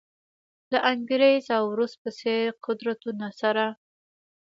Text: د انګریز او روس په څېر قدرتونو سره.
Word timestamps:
د 0.71 0.73
انګریز 0.91 1.45
او 1.57 1.63
روس 1.77 1.93
په 2.01 2.09
څېر 2.19 2.45
قدرتونو 2.65 3.27
سره. 3.41 3.65